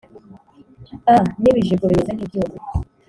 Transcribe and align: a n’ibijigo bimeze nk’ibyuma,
a 1.11 1.13
n’ibijigo 1.41 1.83
bimeze 1.89 2.11
nk’ibyuma, 2.13 2.57